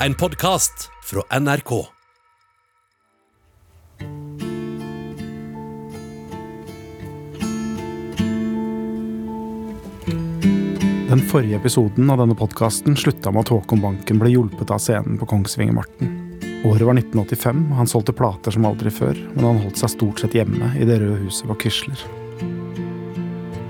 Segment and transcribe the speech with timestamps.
[0.00, 1.86] En podkast fra NRK.
[11.08, 15.16] Den forrige episoden av denne podkasten slutta med at Håkon Banken ble hjulpet av scenen
[15.16, 16.12] på Kongsvingermarten.
[16.68, 20.20] Året var 1985, og han solgte plater som aldri før, men han holdt seg stort
[20.20, 22.06] sett hjemme i det røde huset på Quisler.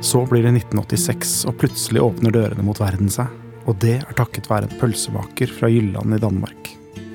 [0.03, 3.31] Så blir det 1986, og plutselig åpner dørene mot verden seg.
[3.67, 6.69] Og det er takket være en pølsemaker fra Jylland i Danmark.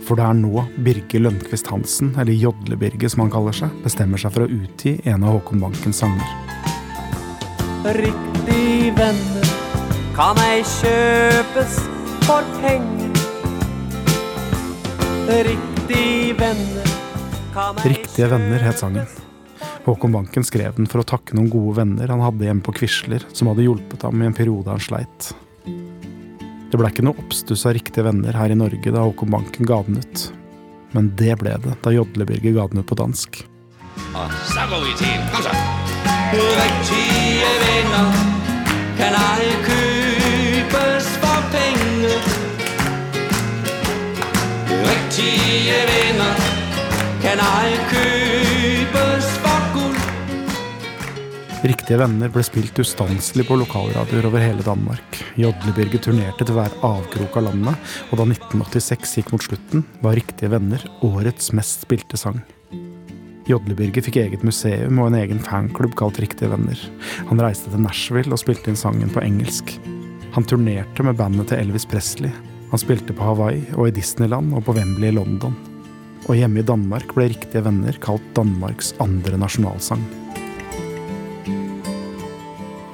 [0.03, 4.33] For det er nå Birger Lønnkvist Hansen, eller Jodle-Birger som han kaller seg, bestemmer seg
[4.35, 6.33] for å utgi en av Håkon Bankens sanger.
[7.95, 9.51] Riktig venner
[10.17, 11.77] kan ei kjøpes
[12.27, 13.15] for penger.
[15.47, 16.91] Riktig venner
[17.55, 19.07] kan ei Riktige venner het sangen.
[19.85, 23.23] Håkon Banken skrev den for å takke noen gode venner han hadde hjemme på Quisler,
[23.31, 25.31] som hadde hjulpet ham i en periode han sleit.
[26.71, 29.81] Det ble ikke noe oppstuss av riktige venner her i Norge da Håkon Banken ga
[29.87, 30.31] den ut.
[30.95, 33.43] Men det ble det da Jodlebirger ga den ut på dansk.
[34.47, 35.17] Så går vi til.
[37.91, 38.30] Kom
[51.91, 55.17] Riktige venner ble spilt ustanselig på lokalradioer over hele Danmark.
[55.35, 60.53] Jodlebyrget turnerte til hver avkrok av landet, og da 1986 gikk mot slutten, var Riktige
[60.53, 62.37] venner årets mest spilte sang.
[63.51, 66.79] Jodlebyrget fikk eget museum og en egen fanklubb kalt Riktige venner.
[67.27, 69.75] Han reiste til Nashville og spilte inn sangen på engelsk.
[70.37, 72.31] Han turnerte med bandet til Elvis Presley.
[72.71, 75.59] Han spilte på Hawaii og i Disneyland og på Wembley i London.
[76.29, 80.20] Og hjemme i Danmark ble Riktige venner kalt Danmarks andre nasjonalsang.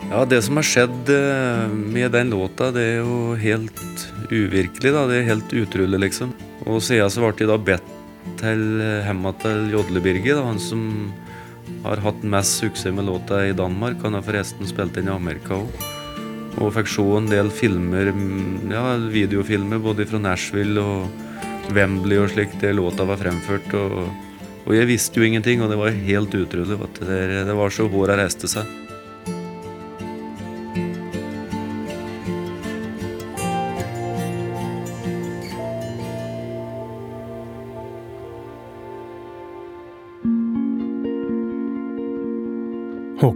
[0.07, 3.81] Ja, det som har skjedd eh, med den låta, det er jo helt
[4.31, 4.93] uvirkelig.
[4.95, 6.31] da, Det er helt utrolig, liksom.
[6.63, 7.89] Og siden så ble jeg da bedt
[8.39, 11.11] til eh, hjemma til Jodlebirger, han som
[11.83, 13.99] har hatt mest suksess med låta i Danmark.
[14.07, 15.85] Han har forresten spilt den i Amerika òg.
[16.63, 22.31] Og fikk se en del filmer, mm, ja, videofilmer både fra Nashville og Wembley og
[22.31, 23.75] slik, der låta var fremført.
[23.75, 24.07] Og,
[24.63, 26.79] og jeg visste jo ingenting, og det var helt utrolig.
[27.03, 28.77] Det, det var så håra reiste seg.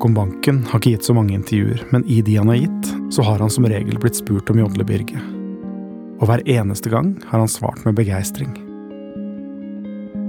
[0.02, 3.22] Håkon Banken har ikke gitt så mange intervjuer, men i de han har gitt, så
[3.22, 5.22] har han som regel blitt spurt om Jodlebirget.
[6.18, 8.50] Og hver eneste gang har han svart med begeistring.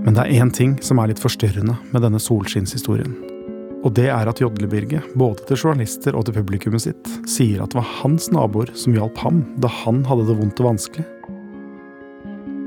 [0.04, 3.16] Men det er én ting som er litt forstyrrende med denne solskinnshistorien.
[3.80, 7.80] Og det er at Jodlebirget, både til journalister og til publikummet sitt, sier at det
[7.80, 11.08] var hans naboer som hjalp ham da han hadde det vondt og vanskelig.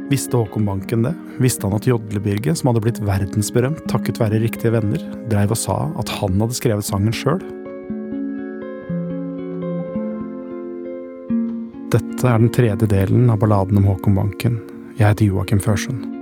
[0.10, 1.14] Visste Håkon Banken det?
[1.42, 5.02] Visste han at Jodlebirget, som hadde blitt verdensberømt takket være riktige venner,
[5.32, 7.42] dreiv og sa at han hadde skrevet sangen sjøl?
[11.96, 14.60] Dette er den tredje delen av balladen om Håkon Banken.
[15.00, 16.15] Jeg heter Joakim Førsund.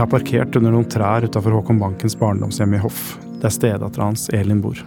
[0.00, 3.18] Jeg har parkert under noen trær utafor Håkon Bankens barndomshjem i Hoff.
[3.42, 4.78] der er stedattera hans, Elin, bor.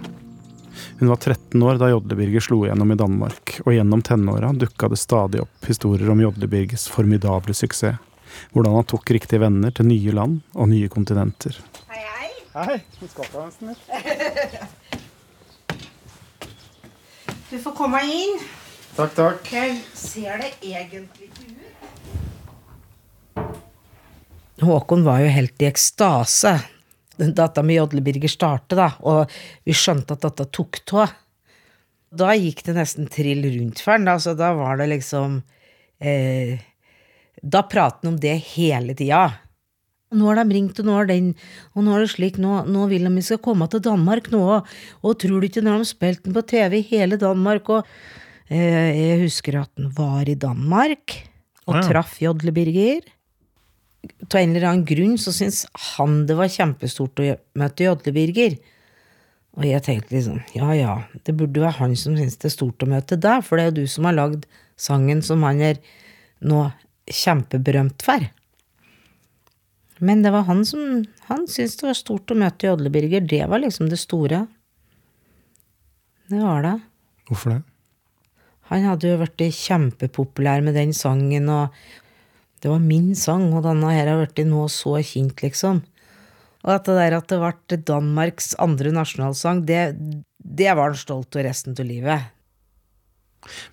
[0.97, 4.97] Hun var 13 år da Jodlebirger slo igjennom i Danmark, og gjennom tenåra dukka det
[4.97, 8.01] stadig opp historier om Jodlebirgers formidable suksess.
[8.55, 11.61] Hvordan han tok riktige venner til nye land og nye kontinenter.
[11.93, 12.31] Hei, hei!
[12.57, 12.81] Hei,
[17.51, 18.41] Du får komme inn.
[18.97, 19.53] Takk, takk.
[19.53, 21.62] Jeg ser det egentlig ikke ut.
[24.61, 26.57] Håkon var jo helt i ekstase
[27.17, 29.29] da dette med Jodlebirger startet, da, og
[29.67, 31.11] vi skjønte at dette tok av.
[32.13, 35.39] Da gikk det nesten trill rundt for han, da, så da var det liksom
[36.01, 36.59] eh,
[37.41, 39.23] Da pratet han om det hele tida.
[40.13, 41.31] Nå har de ringt, og nå har den,
[41.73, 44.41] og nå er det slik, nå, nå vil de vi skal komme til Danmark nå,
[44.59, 44.69] og,
[45.01, 47.89] og tror du ikke når de spilt den på TV i hele Danmark, og
[48.53, 51.17] eh, jeg husker at han var i Danmark
[51.65, 51.87] og Ah, ja.
[51.87, 53.05] traff Jodlebirger.
[54.03, 55.63] Av en eller annen grunn så syntes
[55.95, 58.57] han det var kjempestort å møte Jodlebirger.
[59.53, 62.83] Og jeg tenkte liksom, ja ja, det burde være han som syns det er stort
[62.83, 64.47] å møte deg, for det er jo du som har lagd
[64.81, 65.81] sangen som han er
[66.43, 66.65] nå
[67.11, 68.25] kjempeberømt for.
[70.03, 73.23] Men det var han som Han syntes det var stort å møte Jodle-Birger.
[73.23, 74.41] Det var liksom det store.
[76.27, 76.73] Det var det.
[77.29, 77.61] Hvorfor det?
[78.67, 81.71] Han hadde jo blitt kjempepopulær med den sangen, og
[82.63, 85.81] det var min sang, og denne her har blitt nå så kjent, liksom.
[86.63, 89.81] Og at det der at det ble Danmarks andre nasjonalsang, det,
[90.39, 92.31] det var han stolt av resten av livet.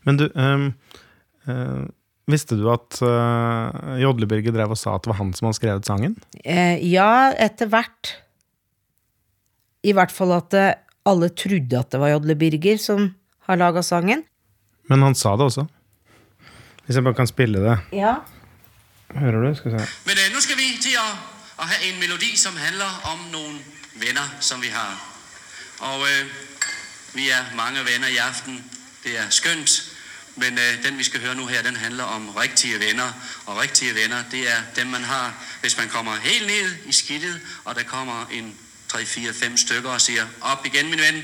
[0.03, 0.73] Men du, ehm,
[1.47, 1.85] eh,
[2.31, 5.87] visste du at uh, Jodle-Birger drev og sa at det var han som hadde skrevet
[5.87, 6.19] sangen?
[6.43, 8.17] Eh, ja, etter hvert.
[9.87, 10.75] I hvert fall at eh,
[11.09, 13.13] alle trodde at det var Jodlebyrger som
[13.47, 14.27] har laga sangen.
[14.91, 15.69] Men han sa det også.
[16.85, 17.79] Hvis jeg bare kan spille det.
[17.95, 18.19] Ja.
[19.15, 19.55] Hører du?
[19.55, 19.87] Skal vi se.
[20.05, 21.07] Men uh, nå skal vi til å,
[21.57, 23.59] å, ha en melodi, som handler om noen
[23.95, 24.97] venner, som vi har.
[25.79, 26.37] Og uh,
[27.15, 28.61] vi er mange venner i aften.
[29.05, 29.83] Det er skønt.
[30.37, 33.13] Men uh, den, vi skal høre nå her, den handler om riktige venner.
[33.47, 37.41] Og riktige venner, det er dem, man har, hvis man kommer helt ned i skidtet,
[37.65, 38.55] og der kommer en
[38.93, 41.23] 3-4-5 stykker og sier 'opp igjen, min ven.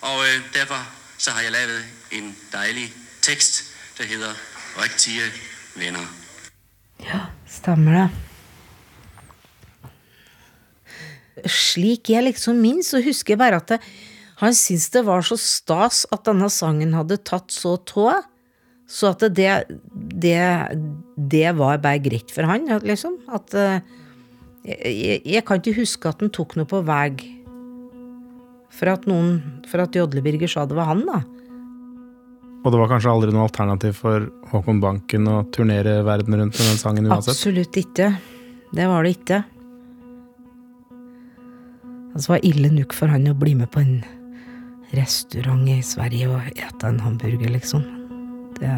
[0.00, 0.86] Og øh, derfor
[1.18, 3.64] så har jeg lavet en dejlig tekst,
[3.98, 4.34] der heter
[4.76, 5.32] 'Riktige
[5.74, 6.19] venner.
[7.06, 8.08] Ja, stemmer det.
[11.50, 13.80] Slik jeg liksom minnes, så husker jeg bare at det,
[14.40, 18.10] han syntes det var så stas at denne sangen hadde tatt så tå,
[18.90, 19.50] så at det,
[19.92, 20.40] det,
[21.14, 23.20] det var bare greit for han, liksom.
[23.30, 23.84] At eh,
[24.66, 27.12] jeg, jeg kan ikke huske at han tok noe på vei
[28.70, 31.20] for at noen For at Jodle-Birger sa det var han, da.
[32.60, 36.68] Og det var kanskje aldri noe alternativ for Håkon Banken å turnere verden rundt med
[36.68, 37.32] den sangen uansett?
[37.32, 38.10] Absolutt ikke.
[38.76, 39.42] Det var det ikke.
[42.10, 44.00] Altså, det var ille nok for han å bli med på en
[44.92, 47.86] restaurant i Sverige og ete en hamburger, liksom.
[48.58, 48.74] Det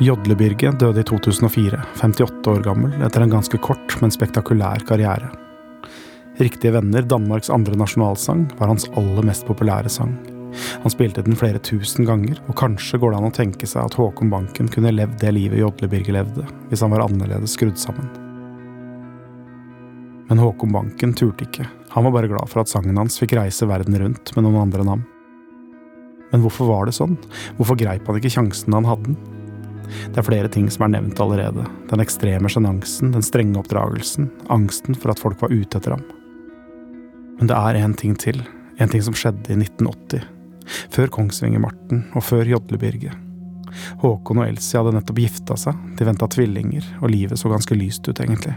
[0.00, 5.28] Jodle-Birge døde i 2004, 58 år gammel, etter en ganske kort, men spektakulær karriere.
[6.40, 10.14] Riktige venner, Danmarks andre nasjonalsang, var hans aller mest populære sang.
[10.80, 13.96] Han spilte den flere tusen ganger, og kanskje går det an å tenke seg at
[14.00, 18.08] Håkon Banken kunne levd det livet Jodle-Birge levde, hvis han var annerledes skrudd sammen.
[20.30, 23.68] Men Håkon Banken turte ikke, han var bare glad for at sangen hans fikk reise
[23.68, 25.04] verden rundt med noen andre ham.
[26.32, 27.18] Men hvorfor var det sånn?
[27.58, 29.39] Hvorfor greip han ikke sjansen han hadde den?
[30.10, 31.66] Det er flere ting som er nevnt allerede.
[31.90, 36.04] Den ekstreme sjenansen, den strenge oppdragelsen, angsten for at folk var ute etter ham.
[37.40, 38.42] Men det er en ting til,
[38.78, 40.24] en ting som skjedde i 1980.
[40.94, 43.14] Før Kongsvinger-Marten og før Jodle-Birge.
[44.02, 48.06] Håkon og Elsie hadde nettopp gifta seg, de venta tvillinger, og livet så ganske lyst
[48.08, 48.56] ut, egentlig.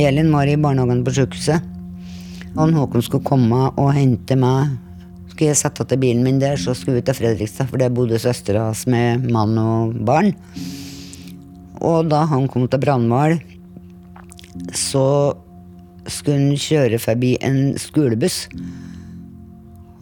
[0.00, 1.66] Elin var i barnehagen på sykehuset.
[2.58, 4.72] Og Håkon skulle komme og hente meg.
[5.30, 8.18] Skulle jeg sette til bilen min der, så skulle vi til Fredrikstad, for der bodde
[8.18, 10.32] søstera hans med mann og barn.
[11.80, 13.38] Og da han kom til Brandval,
[14.76, 15.32] så
[16.10, 18.48] skulle han kjøre forbi en skolebuss.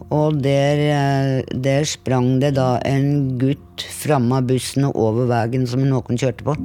[0.09, 5.67] Og der, eh, der sprang det da en gutt framme av bussen og over veien
[5.69, 6.57] som Håkon kjørte på.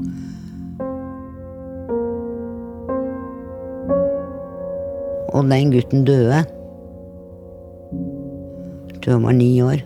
[5.35, 6.45] Og den gutten døde.
[8.93, 9.83] Jeg tror han var ni år.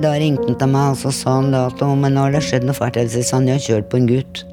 [0.00, 2.32] Da ringte han til meg og så sa han da at «Å, men nå har
[2.32, 2.96] det skjedd noe fælt.
[3.00, 4.44] Else», sa han, jeg har kjørt på en gutt.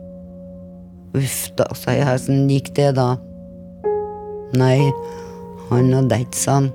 [1.16, 2.08] Uff da, sa jeg.
[2.12, 3.14] Åssen gikk det da?
[4.60, 4.90] Nei,
[5.70, 6.70] han har deitt, sa han.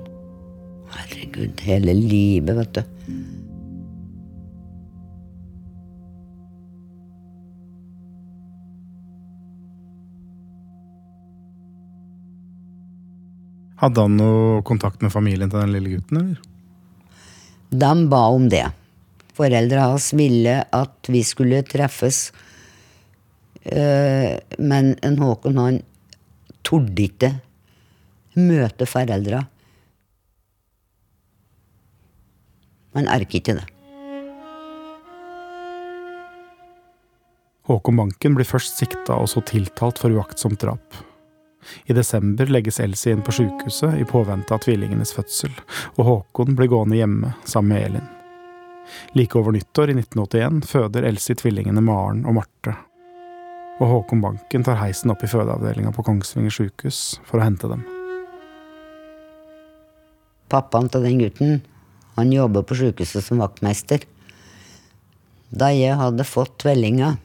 [0.93, 2.92] Herregud, hele livet, vet du.
[13.83, 16.49] Hadde han noe kontakt med familien til den lille gutten, eller?
[17.73, 18.63] De ba om det.
[19.35, 22.29] Foreldra hans ville at vi skulle treffes.
[23.63, 25.81] Eh, Men en Håkon han
[26.63, 27.33] torde ikke
[28.39, 29.43] møte foreldra.
[32.93, 33.67] Han erker ikke det.
[37.67, 41.03] Håkon Banken blir først sikta og så tiltalt for uaktsomt drap.
[41.85, 45.53] I desember legges Elsie inn på sykehuset i påvente av tvillingenes fødsel,
[45.97, 48.11] og Håkon blir gående hjemme sammen med Elin.
[49.17, 52.75] Like over nyttår i 1981 føder Elsie tvillingene Maren og Marte.
[53.81, 57.85] Og Håkon Banken tar heisen opp i fødeavdelinga på Kongsvinger sykehus for å hente dem.
[60.53, 61.61] pappaen til den gutten,
[62.13, 64.03] han jobber på sykehuset som vaktmester.
[65.49, 67.17] Da jeg hadde fått tvillinger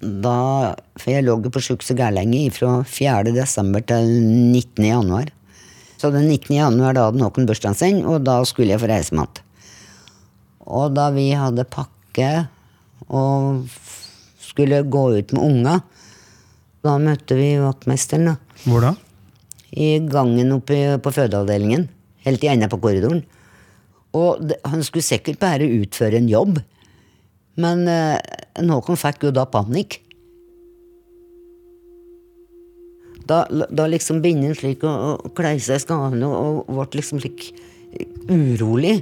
[0.00, 3.32] da, For jeg lå på sykehuset lenge, fra 4.
[3.32, 4.04] desember til
[4.52, 4.84] 19.
[4.84, 5.30] januar.
[5.96, 6.52] Så den 19.
[6.58, 9.42] januar da hadde Håkon bursdagen sin, og da skulle jeg få reise med igjen.
[10.66, 12.48] Og da vi hadde pakke
[13.06, 13.70] og
[14.42, 15.76] skulle gå ut med unga,
[16.82, 18.32] da møtte vi vaktmesteren.
[18.32, 18.36] da.
[18.66, 18.94] Hvor da?
[19.72, 21.88] I gangen oppe på fødeavdelingen.
[22.26, 23.22] Helt i enden på korridoren.
[24.16, 26.58] Og han skulle sikkert bare utføre en jobb.
[27.56, 27.86] Men
[28.56, 30.00] eh, Håkon fikk jo da panikk.
[33.26, 37.18] Da, da liksom begynner han slik å, å kleie seg i skavene og, ble liksom
[37.22, 37.48] slik
[38.30, 39.00] urolig.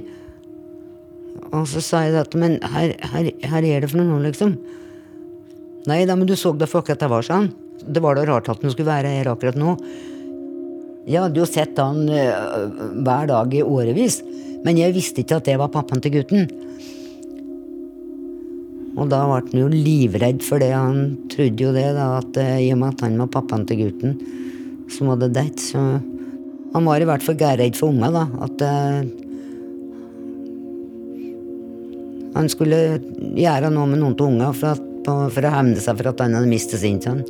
[1.51, 4.55] Og så sa jeg at men her, her, her er det for noe liksom.
[5.85, 7.51] Nei da, men du så da for akkurat jeg var sånn.
[7.85, 9.75] Det var da rart at han skulle være her akkurat nå.
[11.05, 12.69] Jeg hadde jo sett han øh,
[13.05, 14.23] hver dag i årevis,
[14.65, 16.47] men jeg visste ikke at det var pappaen til gutten.
[18.95, 20.71] Og da ble han jo livredd for det.
[20.71, 23.83] Han trodde jo det, da, at øh, i og med at han var pappaen til
[23.83, 24.17] gutten
[24.91, 26.01] som hadde dette, så
[26.75, 28.25] Han var i hvert fall gærredd for unga da.
[28.43, 29.05] At uh,
[32.35, 32.79] han skulle
[33.39, 36.51] gjøre noe med noen av unga for, for å hevne seg for at han hadde
[36.51, 37.23] mistet sin sønn.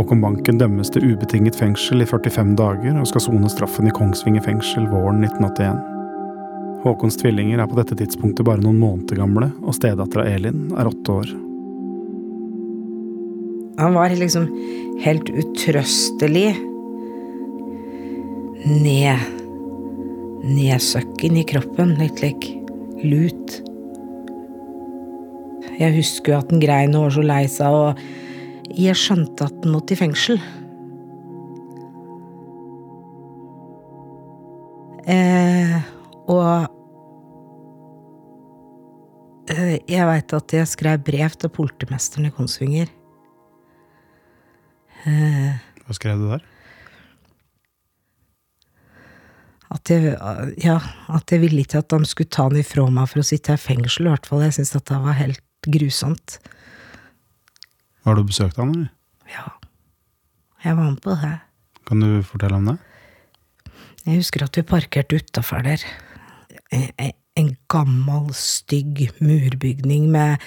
[0.00, 4.40] Håkon Banken dømmes til ubetinget fengsel i 45 dager og skal sone straffen i Kongsvinger
[4.46, 5.82] fengsel våren 1981.
[6.86, 11.12] Håkons tvillinger er på dette tidspunktet bare noen måneder gamle, og stedattera Elin er åtte
[11.12, 11.34] år.
[13.82, 14.46] Han var liksom
[15.04, 16.54] helt utrøstelig
[18.70, 19.28] ned
[20.40, 22.48] Nedsøkken i kroppen, litt lik
[23.04, 23.60] lut.
[25.76, 28.29] Jeg husker jo at han grein og var så lei seg, og
[28.76, 30.40] jeg skjønte at den måtte i fengsel.
[35.10, 35.74] Eh,
[36.30, 36.68] og
[39.50, 42.92] eh, jeg veit at jeg skrev brev til politimesteren i Konsvinger.
[45.08, 46.48] Eh, Hva skrev du der?
[49.70, 50.16] at jeg,
[50.64, 50.78] ja,
[51.14, 53.60] at jeg ville ikke at de skulle ta han ifra meg for å sitte i
[53.60, 54.42] fengsel, i hvert fall.
[54.42, 56.40] Jeg syntes at det var helt grusomt.
[58.06, 58.90] Har du besøkt han, eller?
[59.30, 59.46] Ja.
[60.64, 61.36] Jeg var med på det.
[61.88, 62.76] Kan du fortelle om det?
[64.06, 65.84] Jeg husker at vi parkerte utafor der.
[66.70, 70.42] En, gammel, stygg murbygning med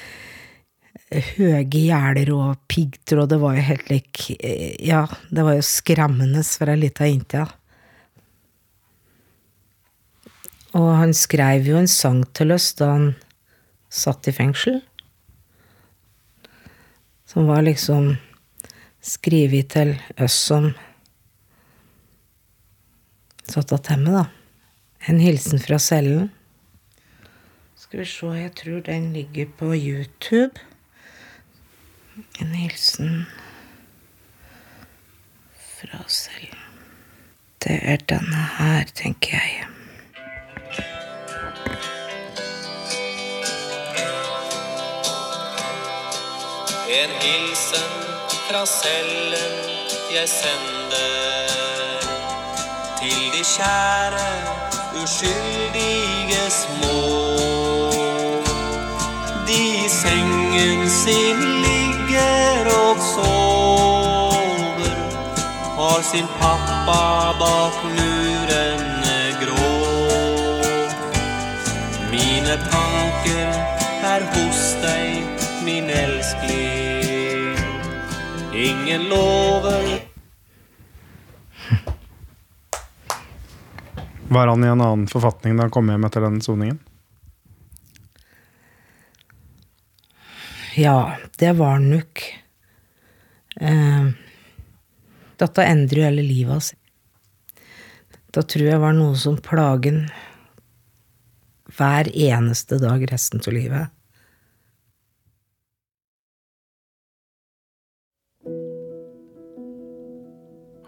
[1.13, 3.31] høye gjerder og piggtråd.
[3.33, 4.23] Det var jo helt lik
[4.83, 7.45] Ja, det var jo skremmende for ei lita jente.
[10.73, 13.11] Og han skrev jo en sang til oss da han
[13.93, 14.81] satt i fengsel.
[17.33, 18.11] Som var liksom
[19.01, 20.67] skrevet til oss som
[23.49, 24.27] satt attemme, da.
[25.09, 26.29] En hilsen fra cellen.
[27.73, 30.61] Skal vi se, jeg tror den ligger på YouTube.
[32.37, 33.25] En hilsen
[35.57, 36.61] fra cellen.
[37.65, 39.72] Det er denne her, tenker jeg.
[46.93, 47.91] En hilsen
[48.47, 49.55] fra cellen
[50.13, 51.97] jeg sender
[52.99, 54.29] til de kjære,
[55.01, 57.01] uskyldige små.
[59.47, 64.95] De i sengen sin ligger og sover,
[65.77, 67.03] har sin pappa
[67.39, 67.75] bak
[84.33, 86.79] Var han i en annen forfatning da han kom hjem etter den soningen?
[90.75, 92.23] Ja, det var han nok.
[93.61, 94.07] Eh,
[95.37, 96.71] dette endrer jo hele livet hans.
[98.33, 100.07] Da tror jeg var noe som plagen
[101.77, 103.93] hver eneste dag resten av livet.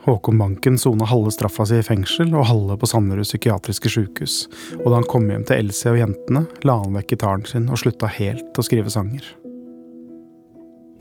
[0.05, 4.35] Håkon Banken sona halve straffa si i fengsel og halve på Sanderud psykiatriske sjukehus,
[4.83, 7.81] og da han kom hjem til Elsie og jentene, la han vekk gitaren sin og
[7.81, 9.25] slutta helt å skrive sanger.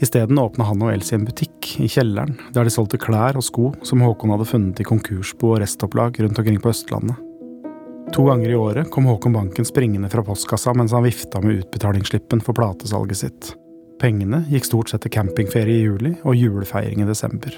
[0.00, 3.74] Isteden åpna han og Elsie en butikk i kjelleren, der de solgte klær og sko
[3.84, 7.20] som Håkon hadde funnet i konkursbo og restopplag rundt omkring på Østlandet.
[8.16, 12.40] To ganger i året kom Håkon Banken springende fra postkassa mens han vifta med utbetalingsslippen
[12.44, 13.52] for platesalget sitt.
[14.00, 17.52] Pengene gikk stort sett til campingferie i juli og julefeiring i desember.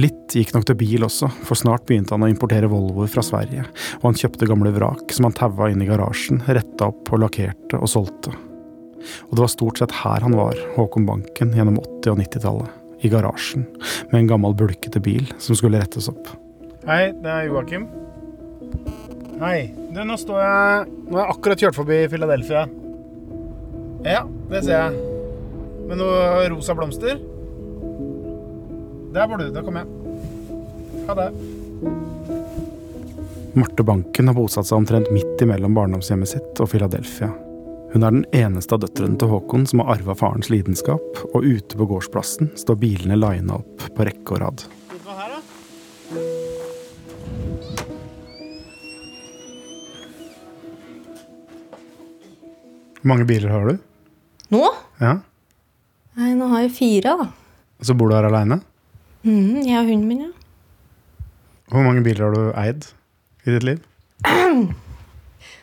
[0.00, 3.66] Litt gikk nok til bil også, for snart begynte han å importere Volvoer fra Sverige,
[3.98, 7.76] og han kjøpte gamle vrak som han taua inn i garasjen, retta opp og lakkerte
[7.76, 8.32] og solgte.
[9.28, 12.78] Og det var stort sett her han var, Håkon Banken, gjennom 80- og 90-tallet.
[13.02, 13.64] I garasjen,
[14.12, 16.28] med en gammel bulkete bil som skulle rettes opp.
[16.86, 17.88] Hei, det er Joakim.
[19.42, 19.72] Hei.
[19.90, 22.62] Du, nå står jeg Nå har jeg akkurat kjørt forbi Philadelphia.
[24.06, 24.22] Ja,
[24.52, 25.02] det ser jeg.
[25.90, 27.18] Med noe rosa blomster.
[29.12, 29.50] Der var du.
[29.50, 29.88] Da kommer jeg.
[31.06, 31.32] Ha det.
[33.52, 37.28] Marte Banken har bosatt seg omtrent midt imellom barndomshjemmet sitt og Philadelphia.
[37.92, 41.76] Hun er den eneste av døtrene til Håkon som har arva farens lidenskap, og ute
[41.76, 44.64] på gårdsplassen står bilene lina opp på rekke og rad.
[53.02, 53.76] Hvor mange biler har du?
[54.56, 54.64] Nå?
[55.02, 55.18] Ja.
[56.16, 57.32] Nei, nå har jeg fire, da.
[57.82, 58.62] Og så bor du her aleine?
[59.22, 60.30] Mhm, jeg og hunden min, ja.
[61.72, 62.88] Hvor mange biler har du eid
[63.46, 63.84] i ditt liv?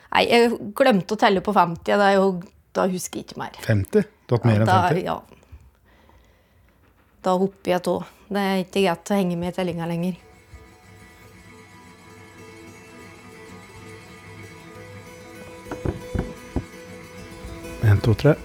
[0.10, 1.92] Nei, jeg glemte å telle på 50.
[2.00, 3.60] Da, jeg, da husker jeg ikke mer.
[3.68, 4.08] 50?
[4.26, 5.04] Du har hatt mer enn da, 50?
[5.06, 5.20] Ja.
[7.28, 8.10] Da hopper jeg av.
[8.30, 10.18] Det er ikke greit å henge med i tellinga lenger.
[17.90, 18.36] En, to, tre.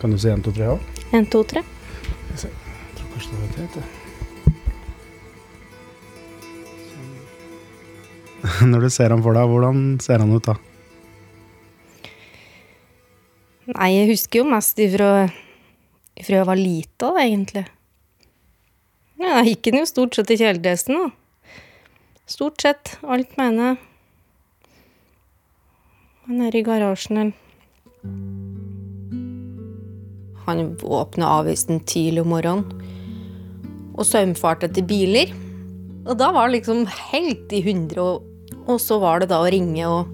[0.00, 0.94] Kan du si en, to, tre òg?
[1.14, 1.62] En, to, tre.
[2.32, 2.48] Jeg
[2.98, 4.03] tror kanskje det var et
[8.70, 10.54] Når du ser ham for deg, hvordan ser han ut da?
[13.72, 15.24] Nei, jeg husker jo mest ifra,
[16.20, 17.64] ifra jeg var lita, egentlig.
[19.16, 21.06] Ja, da gikk han jo stort sett i kjeledressen, da.
[22.28, 22.98] Stort sett.
[23.04, 23.80] Alt mener jeg.
[26.28, 27.40] Han er i garasjen, eller
[30.44, 32.92] Han åpna avisen tidlig om morgenen
[33.94, 35.32] og saumfarte etter biler.
[36.04, 38.33] Og da var det liksom helt i hundre, og,
[38.64, 40.10] og så var det da å ringe og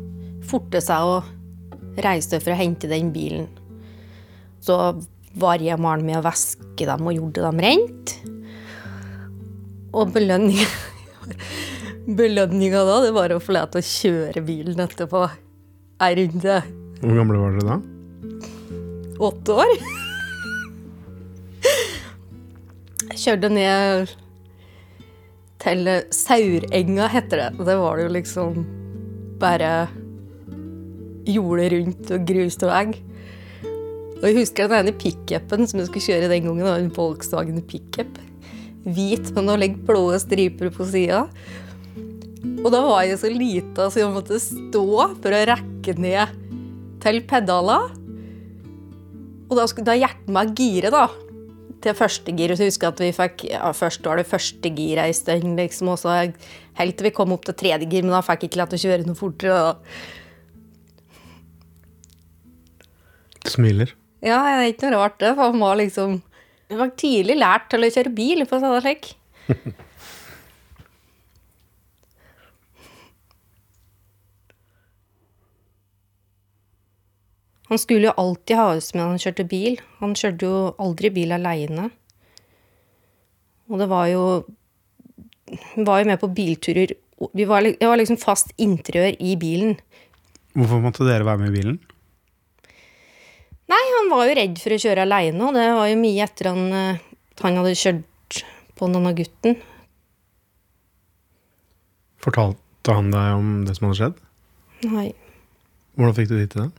[0.50, 3.46] forte seg og reise for å hente den bilen.
[4.62, 4.76] Så
[5.40, 8.14] var jeg malen med å væske dem og gjorde dem rent.
[9.90, 10.66] Og belønninga
[12.20, 15.24] Belønninga da, det var å få lov til å kjøre bilen etterpå
[16.00, 16.56] ei runde.
[17.00, 17.76] Hvor gamle var dere da?
[19.20, 19.74] Åtte år.
[23.10, 24.14] Jeg kjørte ned
[25.61, 27.51] til Saurenga, heter det.
[27.59, 28.64] Og det var det jo liksom
[29.40, 29.73] bare
[31.29, 32.99] jordet rundt og grus og vegg.
[34.20, 36.64] Og jeg husker den ene pickupen som jeg skulle kjøre den gangen.
[36.64, 38.18] Det var en Volkswagen pickup.
[38.85, 41.25] Hvit men noen legg blå striper på sida.
[42.61, 44.85] Og da var jeg så lita så jeg måtte stå
[45.20, 46.37] for å rekke ned
[47.01, 47.83] til pedala.
[49.49, 51.09] Og da skulle da hjertet meg gire, da.
[51.81, 52.53] Til første gir.
[52.53, 55.55] Og Så husker jeg at vi fikk ja, Først var det første gir ei stund,
[55.57, 55.93] liksom.
[55.95, 56.16] Og så
[56.81, 58.81] helt til vi kom opp til tredje gir, men da fikk jeg ikke lov til
[58.81, 59.61] å kjøre noe fortere.
[63.40, 63.95] Du smiler.
[64.21, 65.33] Ja, det er ikke noe rart, det.
[65.38, 66.19] For man var liksom
[66.71, 69.14] Jeg var tidlig lært til å kjøre bil, for å si det slik.
[77.70, 79.76] Han skulle jo alltid ha oss med når han kjørte bil.
[80.00, 81.87] Han kjørte jo aldri bil aleine.
[83.70, 84.24] Og det var jo
[85.87, 86.94] var jo med på bilturer.
[87.37, 89.76] Vi var, det var liksom fast interiør i bilen.
[90.56, 91.78] Hvorfor måtte dere være med i bilen?
[93.70, 96.50] Nei, han var jo redd for å kjøre aleine, og det var jo mye etter
[96.50, 97.02] han, eh,
[97.44, 98.40] han hadde kjørt
[98.78, 99.61] på denne gutten.
[102.20, 104.18] Fortalte han deg om det som hadde skjedd?
[104.90, 105.11] Nei.
[105.94, 106.70] Hvordan fikk du vite det?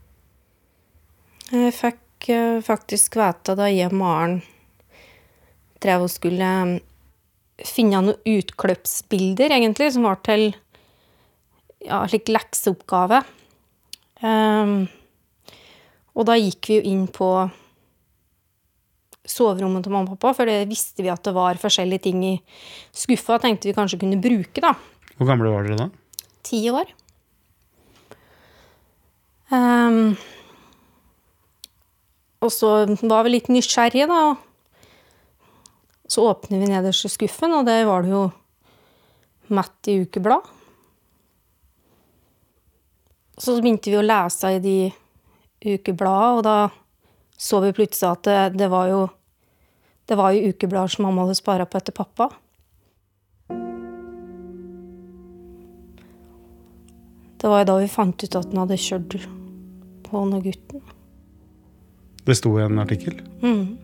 [1.52, 4.38] Jeg fikk eh, faktisk vite da jeg og Maren
[5.82, 6.78] drev og skulle eh,
[7.68, 10.48] finne noen utklippsbilder, egentlig, som var til
[11.84, 13.20] ja, slik lekseoppgave.
[14.22, 14.86] Um,
[16.14, 17.28] og da gikk vi jo inn på
[19.28, 22.34] soverommet til mamma og pappa, for det visste vi at det var forskjellige ting i
[22.96, 24.74] skuffa, tenkte vi kanskje kunne bruke, da.
[25.18, 25.88] Hvor gamle var dere da?
[26.46, 26.90] Ti år.
[29.52, 30.14] Ehm,
[32.42, 32.70] og så
[33.06, 34.34] var vi litt nysgjerrige, da.
[36.10, 38.24] Så åpner vi nederst skuffen, og der var det jo
[39.52, 40.46] Matt i ukeblad.
[43.36, 44.76] Så begynte vi å lese i de
[45.62, 46.56] ukebladene, og da
[47.42, 49.02] så vi plutselig at det, det var jo
[50.06, 52.26] Det var jo ukeblader som mamma hadde spara på etter pappa.
[57.38, 59.14] Det var jo da vi fant ut at han hadde kjørt
[60.08, 60.82] på noen gutten.
[62.26, 63.16] Det sto i en artikkel.
[63.42, 63.78] Mm.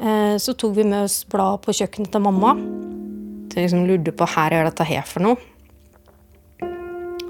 [0.00, 2.54] Eh, Så tok vi med oss bladet på kjøkkenet til mamma.
[3.46, 5.36] Så jeg liksom lurte på her er dette her for noe.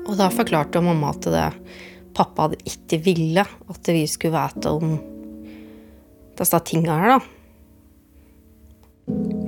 [0.07, 1.47] Og da forklarte mamma at det,
[2.17, 4.97] pappa hadde ikke ville at vi skulle vite om
[6.37, 7.21] disse tinga her, da.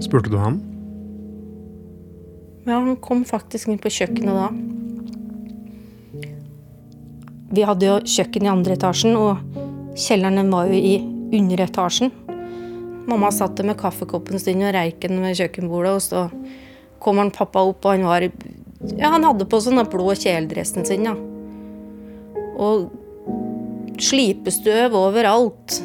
[0.04, 0.60] Spurte du han?
[2.68, 4.48] Ja, han kom faktisk inn på kjøkkenet da.
[7.48, 9.38] Vi hadde jo kjøkken i andre etasjen, og
[9.98, 10.98] kjelleren var jo i
[11.34, 12.12] underetasjen.
[13.08, 16.24] Mamma satt der med kaffekoppen sin og reiken ved kjøkkenbordet, og så
[17.02, 18.28] kom han pappa opp, og han var
[18.94, 21.16] Ja, han hadde på sånn blå kjeledressen sin, ja.
[22.58, 22.92] Og
[23.98, 25.80] slipestøv overalt.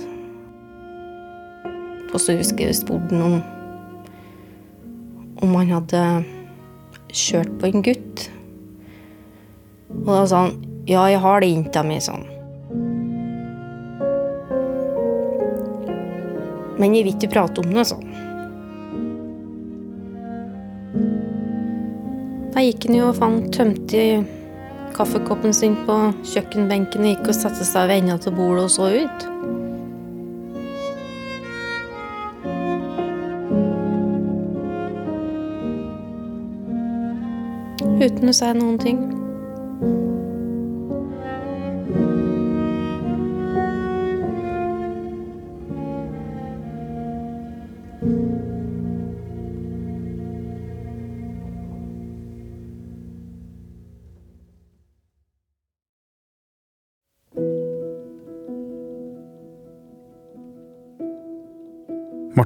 [2.13, 3.41] Og så husker jeg spurte om
[5.43, 6.04] om han hadde
[7.12, 8.28] kjørt på en gutt.
[10.04, 12.33] Og da sa han ja, jeg har det innta mi, sånn.
[16.80, 18.08] Men jeg vil ikke prate om det, sånn.
[22.54, 24.02] Da gikk han jo og fant tømte
[24.94, 25.96] kaffekoppen sin på
[26.34, 29.30] kjøkkenbenken og gikk og satte seg ved enden av bordet og så ut.
[38.04, 39.04] Uten å si noen ting.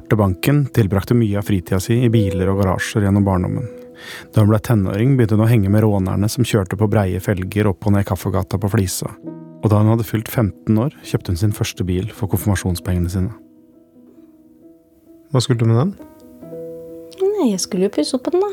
[0.08, 3.66] Marte Banken tilbrakte mye av fritida si i biler og garasjer gjennom barndommen.
[4.32, 7.68] Da hun ble tenåring, begynte hun å henge med rånerne som kjørte på breie felger
[7.68, 9.12] opp og ned Kaffegata på Flisa.
[9.60, 13.36] Og da hun hadde fylt 15 år, kjøpte hun sin første bil for konfirmasjonspengene sine.
[15.28, 15.92] Hva skulle du med den?
[17.20, 18.52] Nei, jeg skulle jo pusse opp på den, da.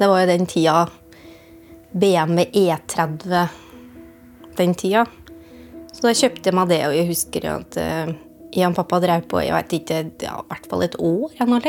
[0.00, 0.86] Det var jo den tida
[1.92, 3.52] BMW E30
[4.56, 5.04] den tida.
[5.92, 8.12] Så da kjøpte jeg meg det, og jeg husker at uh,
[8.52, 11.32] jeg og pappa drev på jeg vet ikke, ja, i hvert fall et år.
[11.38, 11.60] jeg nå.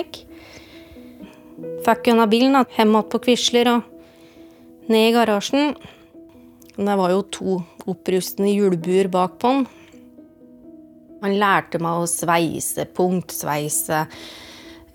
[1.84, 3.90] Fikk unna bilen da, hjem igjen på Quisler og
[4.92, 5.76] ned i garasjen.
[6.74, 7.58] Det var jo to
[7.88, 9.66] opprustende hjulbuer bak på den.
[11.24, 14.02] Han lærte meg å sveise, punktsveise.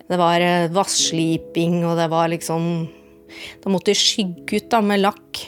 [0.08, 2.64] Det var eh, vassliping, og det var liksom
[3.62, 5.44] Da måtte jeg skygge ut da, med lakk.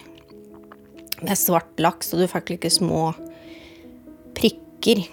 [1.21, 3.11] Med svart lakk, så du fikk like små
[4.41, 5.05] prikker.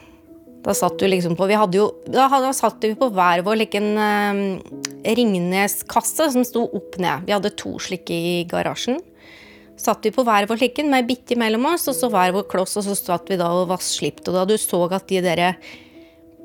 [0.68, 3.44] Da satt du liksom på Vi hadde jo Da, hadde, da satt vi på hver
[3.46, 7.28] vår like en eh, Ringnes-kasse som sto opp ned.
[7.28, 9.00] Vi hadde to slike i garasjen.
[9.78, 12.74] Satt vi på hver vår slikken med bitte mellom oss, og så hver vår kloss,
[12.80, 14.32] og så satt vi da og vasslipte.
[14.32, 15.44] Og da du så at de der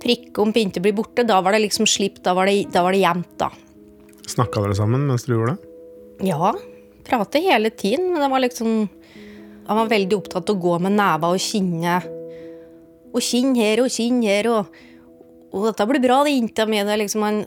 [0.02, 2.94] prikkene begynte å bli borte, da var det liksom slipt, da var det, da var
[2.94, 3.48] det jevnt, da.
[4.28, 5.72] Snakka dere sammen mens dere gjorde det?
[6.28, 6.52] Ja.
[7.08, 8.88] Prate hele tiden, men det var liksom
[9.66, 12.00] Han var veldig opptatt av å gå med neva og kinne.
[13.12, 14.78] Og kinn her og kinn her, og,
[15.52, 16.80] og dette blir bra, det jenta mi.
[16.84, 17.42] Det liksom han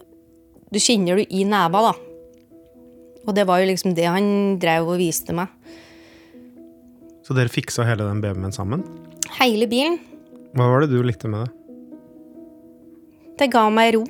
[0.73, 1.93] Du kjenner du i neva, da.
[3.25, 5.49] Og det var jo liksom det han drev og viste meg.
[7.25, 8.83] Så dere fiksa hele den BMW-en sammen?
[9.39, 9.97] Hele bilen.
[10.53, 11.51] Hva var det du likte med det?
[13.39, 14.05] Det ga meg ro.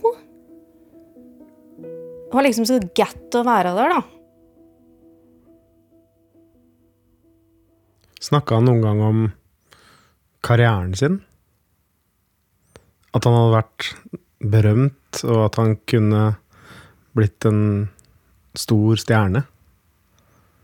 [1.80, 4.02] Det var liksom så godt å være der, da.
[8.26, 9.24] Snakka han noen gang om
[10.46, 11.22] karrieren sin?
[13.16, 13.90] At han hadde vært
[14.46, 16.24] berømt, og at han kunne
[17.16, 17.64] blitt en
[18.60, 19.46] stor stjerne?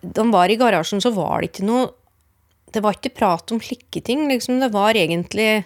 [0.01, 1.89] Da han var i garasjen, så var det ikke noe
[2.71, 4.29] Det var ikke prat om slike ting.
[4.29, 4.61] Liksom.
[4.63, 5.65] Det var egentlig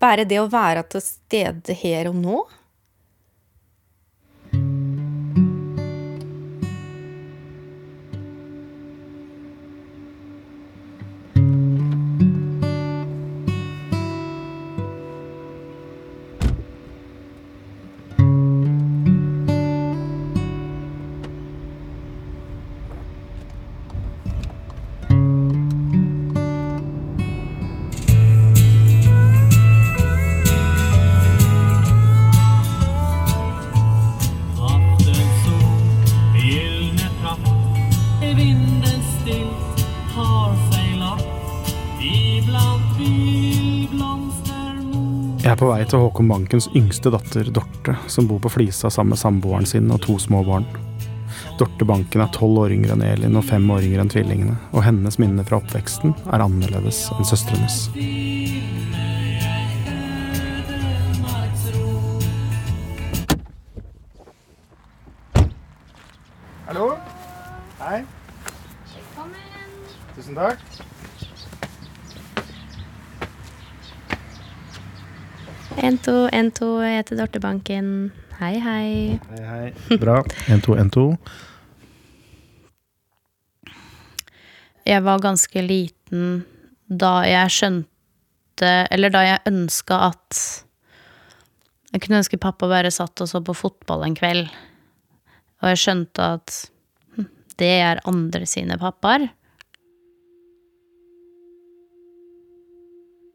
[0.00, 2.38] bare det å være til stede her og nå.
[45.62, 49.66] På vei til Håkon Bankens yngste datter, Dorte, som bor på Flisa sammen med samboeren
[49.68, 50.64] sin og to små barn.
[51.60, 54.82] Dorte Banken er tolv år yngre enn Elin og fem år yngre enn tvillingene, og
[54.82, 57.86] hennes minner fra oppveksten er annerledes enn søstrenes.
[66.66, 66.96] Hallo?
[67.84, 68.00] Hei.
[70.16, 70.91] Tusen takk.
[75.76, 77.86] En, to, en, to, jeg heter Dorte Banken.
[78.36, 79.20] Hei, hei.
[79.30, 79.96] Hei, hei.
[80.00, 80.18] Bra.
[80.52, 81.04] 1, 2, 1, 2.
[84.84, 86.42] Jeg var ganske liten
[86.90, 90.40] da jeg skjønte Eller da jeg ønska at
[91.94, 94.50] Jeg kunne ønske pappa bare satt og så på fotball en kveld.
[95.62, 96.56] Og jeg skjønte at
[97.16, 97.28] hm,
[97.62, 99.30] det er andre sine pappaer.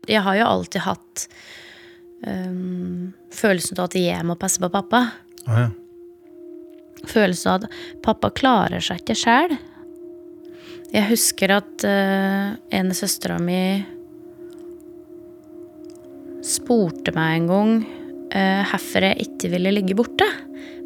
[0.08, 1.30] Jeg har jo alltid hatt
[2.25, 5.03] um, følelsen av at jeg må passe på pappa.
[5.45, 5.69] Ah, ja.
[7.08, 9.58] Følelsen av at pappa klarer seg ikke sjæl.
[10.93, 13.62] Jeg husker at uh, en søstera mi
[16.47, 20.27] spurte meg en gang uh, hvorfor jeg ikke ville ligge borte.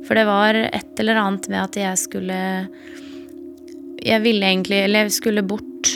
[0.08, 2.38] For det var et eller annet med at jeg skulle
[4.02, 5.92] Jeg ville egentlig Eller jeg skulle bort.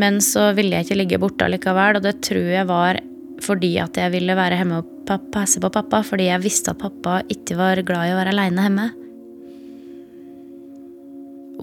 [0.00, 2.98] Men så ville jeg ikke ligge borte allikevel, og det tror jeg var
[3.44, 6.00] fordi at jeg ville være hjemme og passe på pappa.
[6.06, 8.86] Fordi jeg visste at pappa ikke var glad i å være aleine hjemme.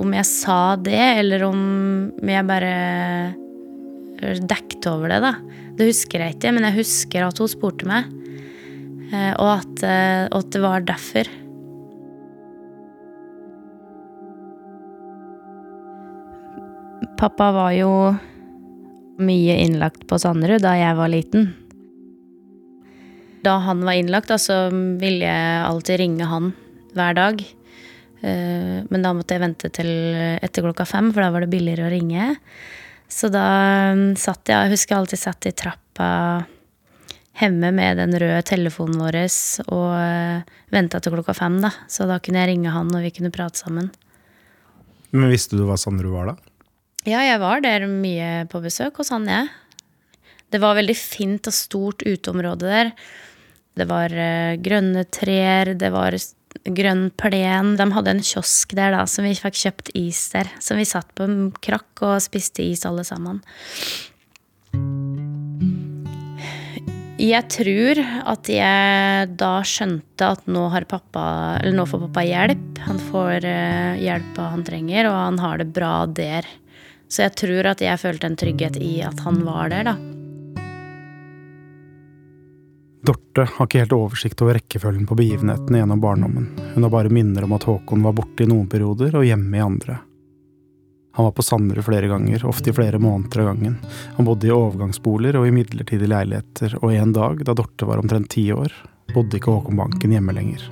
[0.02, 1.62] Om jeg sa det, eller om
[2.24, 2.74] jeg bare
[4.22, 5.34] dekket over det, da.
[5.78, 8.10] Det husker jeg ikke, men jeg husker at hun spurte meg.
[9.12, 11.28] eh, Og at, eh, og at det var derfor.
[17.22, 17.90] Pappa var jo
[19.22, 21.52] mye innlagt på Sanderud da jeg var liten.
[23.46, 26.50] Da han var innlagt, så ville jeg alltid ringe han
[26.98, 27.44] hver dag.
[28.26, 29.92] Eh, Men da måtte jeg vente til
[30.42, 32.34] etter klokka fem, for da var det billigere å ringe.
[33.06, 33.46] Så da
[33.94, 36.12] mm, satt jeg, jeg husker jeg alltid satt i trappa
[37.38, 39.22] hjemme med den røde telefonen vår
[39.70, 41.70] og venta til klokka fem, da.
[41.86, 43.94] Så da kunne jeg ringe han, og vi kunne prate sammen.
[45.14, 46.42] Men visste du hva Sanderud var da?
[47.02, 49.50] Ja, jeg var der mye på besøk hos han, jeg.
[50.54, 52.92] Det var veldig fint og stort uteområde der.
[53.80, 56.14] Det var eh, grønne trær, det var
[56.62, 57.74] grønn plen.
[57.80, 60.52] De hadde en kiosk der da, som vi fikk kjøpt is der.
[60.62, 63.42] Som vi satt på en krakk og spiste is alle sammen.
[67.22, 71.26] Jeg tror at jeg da skjønte at nå pappa
[71.66, 72.82] nå får pappa hjelp.
[72.86, 76.46] Han får eh, hjelpa han trenger, og han har det bra der.
[77.12, 79.95] Så jeg tror at jeg følte en trygghet i at han var der, da.
[83.02, 86.47] Dorte har ikke helt oversikt over rekkefølgen på begivenhetene gjennom barndommen.
[86.76, 89.63] Hun har bare minner om at Håkon var borte i noen perioder og hjemme i
[89.65, 89.97] andre.
[91.17, 93.76] Han var på Sanderud flere ganger, ofte i flere måneder av gangen.
[94.15, 98.32] Han bodde i overgangsboliger og i midlertidige leiligheter, og en dag, da Dorte var omtrent
[98.32, 98.71] ti år,
[99.12, 100.69] bodde ikke Håkon Banken hjemme lenger.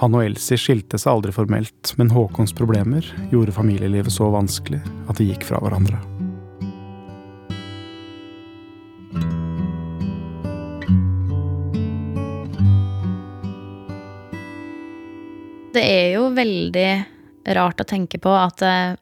[0.00, 5.20] Han og Elsie skilte seg aldri formelt, men Håkons problemer gjorde familielivet så vanskelig at
[5.20, 6.00] de gikk fra hverandre.
[15.74, 16.90] Det er jo veldig
[17.54, 18.94] rart å tenke på at eh,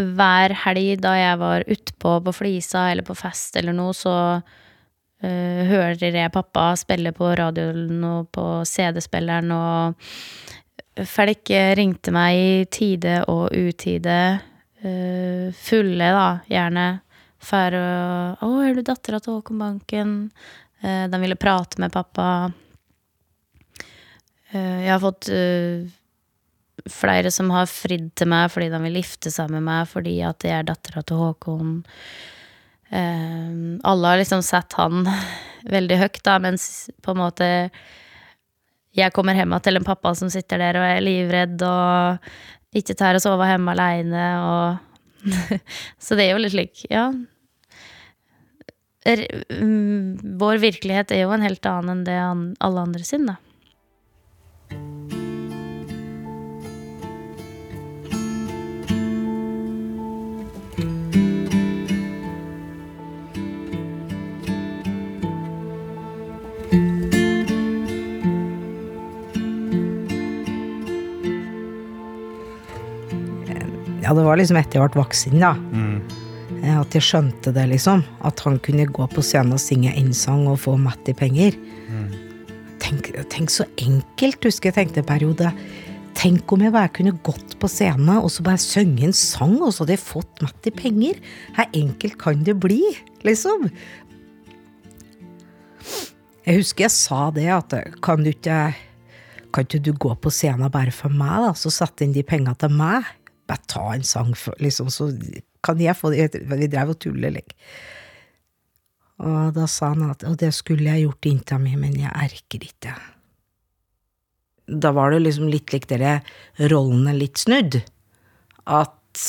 [0.00, 4.14] hver helg da jeg var utpå på Flisa eller på fest eller noe, så
[5.24, 13.22] hører jeg pappa spille på radioen og på CD-spilleren, og folk ringte meg i tide
[13.32, 14.18] og utide,
[14.84, 16.88] eh, fulle da, gjerne,
[17.44, 17.88] for å
[18.40, 20.30] 'Å, er du dattera til Håkon Banken?'
[20.84, 22.52] Eh, de ville prate med pappa.
[24.50, 25.86] Eh, Jeg har fått eh,
[26.90, 30.44] flere som har fridd til meg fordi de vil gifte seg med meg fordi at
[30.44, 31.78] jeg er dattera til Håkon.
[32.90, 35.04] Eh, alle har liksom sett han
[35.76, 37.50] veldig høyt, da, mens på en måte
[38.94, 43.18] jeg kommer hjem til en pappa som sitter der og er livredd og ikke tør
[43.18, 44.90] å sove hjemme aleine og
[46.04, 47.06] Så det er jo litt slik, ja.
[49.04, 52.18] Mm, vår virkelighet er jo en helt annen enn det
[52.64, 53.38] alle andre sin, da.
[74.04, 75.54] Ja, det var liksom etter jeg ble voksen, da.
[75.56, 76.02] Mm.
[76.74, 78.02] At jeg skjønte det, liksom.
[78.24, 81.56] At han kunne gå på scenen og synge en sang og få mett i penger.
[82.84, 85.50] Tenk, tenk så enkelt, husker jeg tenkte en periode.
[86.14, 89.72] Tenk om jeg bare kunne gått på scenen og så bare synge en sang, og
[89.72, 91.20] så hadde jeg fått matt i penger.
[91.56, 92.82] Hvor enkelt kan det bli,
[93.24, 93.70] liksom?
[96.44, 97.72] Jeg husker jeg sa det, at
[98.04, 98.74] kan du ikke
[99.54, 102.56] kan ikke du gå på scenen bare for meg, da, så sette inn de pengene
[102.58, 103.06] til meg?
[103.48, 105.10] Bare ta en sang, for, liksom, så
[105.64, 107.56] kan jeg få det Vi drev og tullet, like.
[109.24, 112.64] Og da sa han at og det skulle jeg gjort inntil meg, men jeg erker
[112.66, 112.94] ikke.
[114.66, 116.18] Da var det liksom litt lik dere
[116.58, 117.78] rollene litt snudd.
[118.64, 119.22] At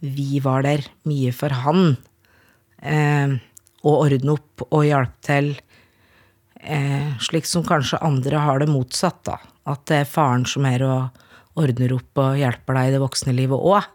[0.00, 1.96] vi var der mye for han.
[2.78, 3.36] Eh,
[3.84, 5.52] og ordne opp og hjelpe til.
[6.58, 9.38] Eh, slik som kanskje andre har det motsatt, da.
[9.68, 11.24] At det er faren som er og
[11.58, 13.94] ordner opp og hjelper deg i det voksne livet òg.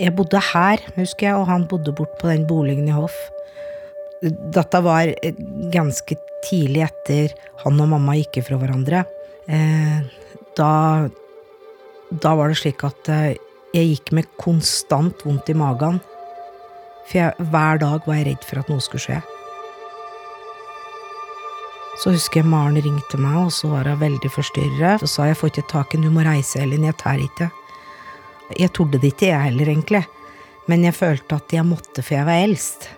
[0.00, 3.16] Jeg bodde her, husker jeg, og han bodde bort på den boligen i Hoff.
[4.22, 5.10] Dette var
[5.74, 9.02] ganske tidlig etter han og mamma gikk ifra hverandre.
[9.50, 9.98] Eh,
[10.56, 10.72] da,
[12.22, 13.34] da var det slik at eh,
[13.74, 16.00] jeg gikk med konstant vondt i magen.
[17.08, 19.20] For jeg, hver dag var jeg redd for at noe skulle skje.
[22.00, 25.02] Så husker jeg Maren ringte meg, og så var hun veldig forstyrret.
[25.02, 27.50] Så sa jeg får ikke tak i du må reise, Elin, jeg tør ikke.
[28.58, 30.04] Jeg torde det ikke, jeg heller, egentlig.
[30.70, 32.88] Men jeg følte at jeg måtte, for jeg var eldst.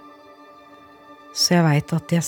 [1.33, 2.25] Så jeg veit at jeg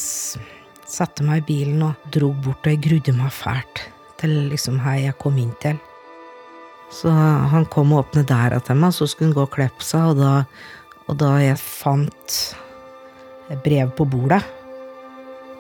[0.89, 3.85] satte meg i bilen og dro bort, og jeg grudde meg fælt
[4.21, 5.79] til liksom her jeg kom inn til.
[6.95, 10.13] Så han kom og åpnet døra til meg, så skulle han gå og klippe seg,
[10.13, 10.33] og da,
[11.09, 12.37] og da jeg fant
[13.53, 14.43] et brev på bordet,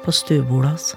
[0.04, 0.92] på stuebordet hans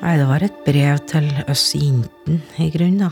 [0.00, 3.10] Nei, det var et brev til oss jentene, i grunnen, da.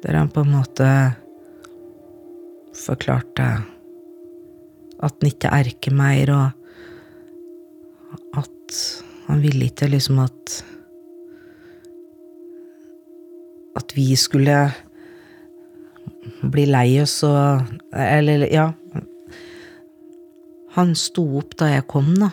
[0.00, 0.86] Der han på en måte
[2.72, 3.48] forklarte
[5.02, 6.48] at han ikke erker mer, og
[8.40, 8.80] at
[9.28, 10.56] han ville ikke liksom at
[13.78, 14.56] At vi skulle
[16.42, 18.72] bli lei oss og Eller, ja.
[20.76, 22.30] Han sto opp da jeg kom, da.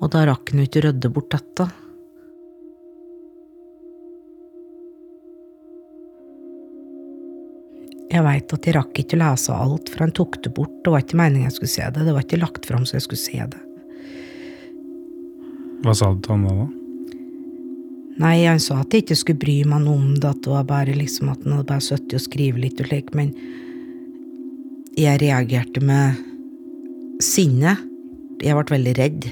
[0.00, 1.66] Og da rakk han jo ikke rydde bort dette.
[8.14, 10.74] Jeg veit at jeg rakk ikke å lese alt, for han tok det bort.
[10.84, 12.06] Det var ikke meningen jeg skulle se det.
[12.06, 13.62] Det var ikke lagt fram så jeg skulle se det.
[15.84, 16.56] Hva sa du til han da?
[16.62, 16.83] da?
[18.22, 20.68] Nei, han sa at jeg ikke skulle bry meg noe om det, at det var
[20.68, 23.32] bare liksom at han hadde bare sittet og skrevet litt og slik, men
[24.94, 26.20] jeg reagerte med
[27.22, 27.74] sinne.
[28.44, 29.26] Jeg ble veldig redd.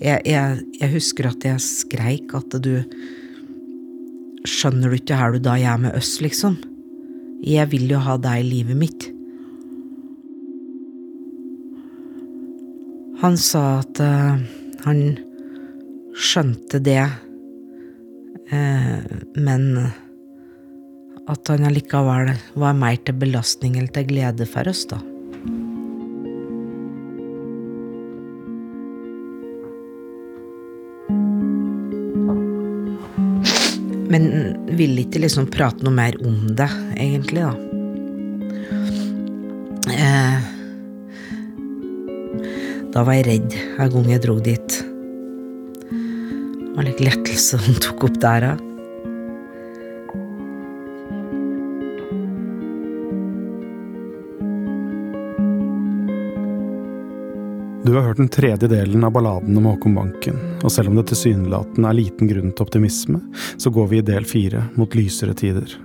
[0.00, 2.74] Jeg, jeg, jeg husker at jeg skreik at du
[4.46, 6.54] Skjønner du ikke her du da jeg er med oss, liksom?
[7.42, 9.06] Jeg vil jo ha deg i livet mitt.
[13.24, 14.38] Han sa at uh,
[14.84, 15.00] han
[16.14, 17.02] skjønte det,
[18.50, 19.62] men
[21.26, 25.00] at han allikevel var mer til belastning eller til glede for oss, da.
[34.06, 34.28] Men
[34.78, 37.54] ville ikke liksom prate noe mer om det, egentlig, da.
[39.96, 40.36] Eh,
[42.94, 44.55] da var jeg redd hver gang jeg dro dit.
[46.96, 48.62] Lettelse hun tok opp der, av.
[57.84, 61.04] Du har hørt den tredje delen av balladen om Håkon Banken, og selv om det
[61.12, 63.20] tilsynelatende er liten grunn til optimisme,
[63.60, 65.76] så går vi i del fire mot lysere tider.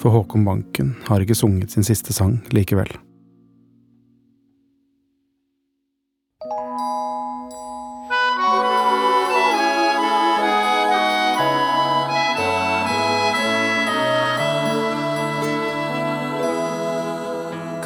[0.00, 2.90] For Håkon Banken har ikke sunget sin siste sang likevel.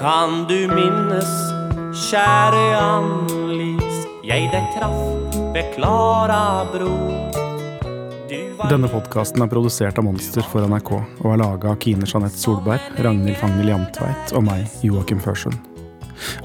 [0.04, 1.30] Kan du minnes,
[1.96, 6.90] kjære Ann-Lis, jeg deg traff ved Klara bro.
[8.68, 12.84] Denne podkasten er produsert av Monster for NRK og er laga av Kine Jeanette Solberg,
[13.00, 15.56] Ragnhild Fangel Jamtveit og meg, Joakim Førsund.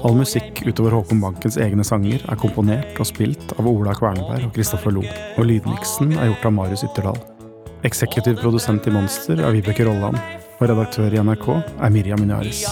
[0.00, 4.54] All musikk utover Håkon Bankens egne sanger er komponert og spilt av Ola Kvernberg og
[4.56, 5.04] Kristoffer Lo,
[5.36, 7.20] og lydmiksen er gjort av Marius Ytterdal.
[7.84, 10.16] Eksekutiv produsent i Monster er Vibeke Rolland,
[10.56, 12.64] og redaktør i NRK er Miriam Minaris.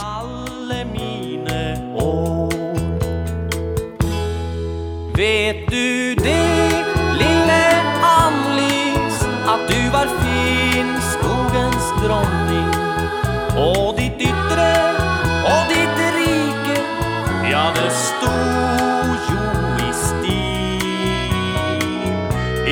[5.18, 6.84] Vet du det,
[7.18, 7.62] lille
[8.06, 12.70] Annelise, at du var fin skogens dronning?
[13.58, 14.68] Og ditt ytre
[15.42, 16.78] og ditt rike,
[17.50, 18.36] ja, det sto
[19.26, 19.42] jo
[19.82, 21.34] i stil.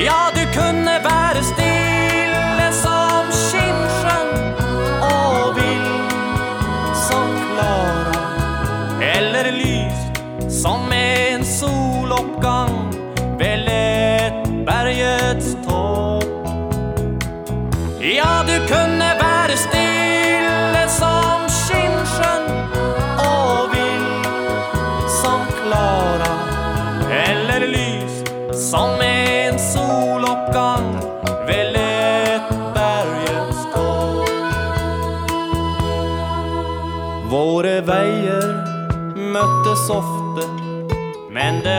[0.05, 4.55] Ja, du kunne være stille som Skimsjøen
[5.03, 5.91] og vill
[7.09, 8.23] som Klara,
[9.17, 9.99] eller lys
[10.61, 10.96] som en
[12.17, 12.66] klokka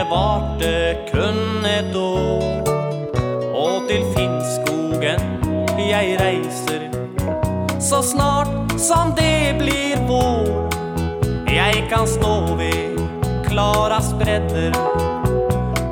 [0.09, 2.63] varte kun et år.
[3.53, 5.39] Og til Finnskogen
[5.89, 6.89] jeg reiser,
[7.79, 10.69] så snart som det blir vår.
[11.49, 12.99] Jeg kan stå ved
[13.47, 14.75] Klaras bredder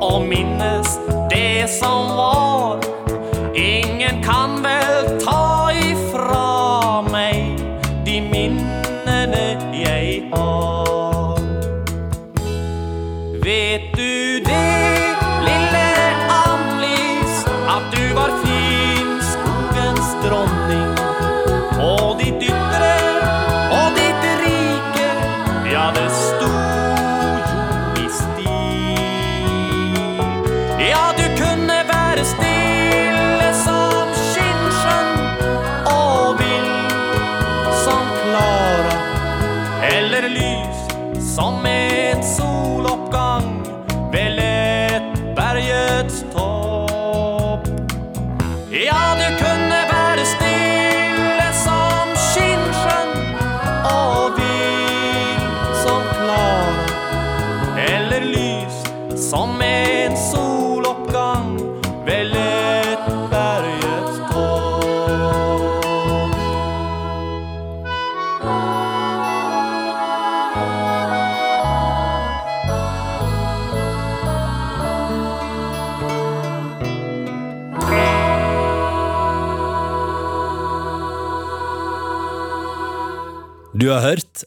[0.00, 0.98] og minnes
[1.30, 2.47] det som var.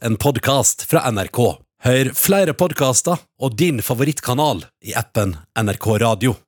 [0.02, 1.39] en podkast fra NRK.
[1.84, 6.41] Hør flere podkaster og din favorittkanal i appen NRK Radio.